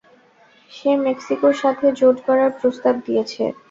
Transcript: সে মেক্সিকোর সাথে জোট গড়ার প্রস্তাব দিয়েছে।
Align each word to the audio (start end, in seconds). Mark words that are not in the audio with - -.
সে 0.71 0.91
মেক্সিকোর 1.05 1.53
সাথে 1.61 1.85
জোট 1.99 2.17
গড়ার 2.25 2.51
প্রস্তাব 2.59 2.95
দিয়েছে। 3.05 3.43